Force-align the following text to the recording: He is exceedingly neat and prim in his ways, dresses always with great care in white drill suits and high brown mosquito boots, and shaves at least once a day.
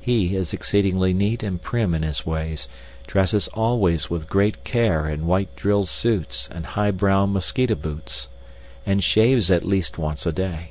He 0.00 0.36
is 0.36 0.52
exceedingly 0.52 1.12
neat 1.12 1.42
and 1.42 1.60
prim 1.60 1.92
in 1.92 2.02
his 2.02 2.24
ways, 2.24 2.68
dresses 3.08 3.48
always 3.48 4.08
with 4.08 4.28
great 4.30 4.62
care 4.62 5.08
in 5.08 5.26
white 5.26 5.56
drill 5.56 5.86
suits 5.86 6.48
and 6.52 6.64
high 6.64 6.92
brown 6.92 7.32
mosquito 7.32 7.74
boots, 7.74 8.28
and 8.86 9.02
shaves 9.02 9.50
at 9.50 9.66
least 9.66 9.98
once 9.98 10.24
a 10.24 10.30
day. 10.30 10.70